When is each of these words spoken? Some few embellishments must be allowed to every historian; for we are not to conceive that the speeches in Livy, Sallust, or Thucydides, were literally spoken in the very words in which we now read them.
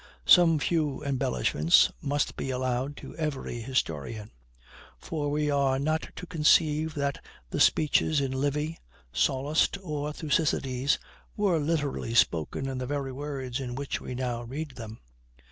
Some 0.25 0.57
few 0.57 1.03
embellishments 1.03 1.91
must 2.01 2.35
be 2.35 2.49
allowed 2.49 2.97
to 2.97 3.15
every 3.17 3.59
historian; 3.61 4.31
for 4.97 5.29
we 5.29 5.51
are 5.51 5.77
not 5.77 6.09
to 6.15 6.25
conceive 6.25 6.95
that 6.95 7.23
the 7.51 7.59
speeches 7.59 8.19
in 8.19 8.31
Livy, 8.31 8.79
Sallust, 9.13 9.77
or 9.83 10.11
Thucydides, 10.11 10.97
were 11.37 11.59
literally 11.59 12.15
spoken 12.15 12.67
in 12.67 12.79
the 12.79 12.87
very 12.87 13.11
words 13.11 13.59
in 13.59 13.75
which 13.75 14.01
we 14.01 14.15
now 14.15 14.41
read 14.41 14.71
them. 14.71 14.99